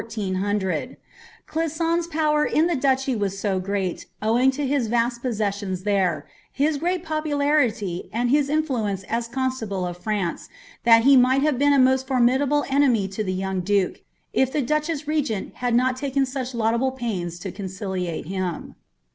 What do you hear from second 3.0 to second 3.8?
was so